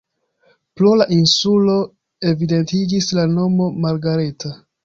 Pro 0.79 0.93
la 1.01 1.07
insulo 1.17 1.75
evidentiĝis 2.31 3.11
la 3.19 3.29
nomo 3.37 3.73
Margareta. 3.85 4.57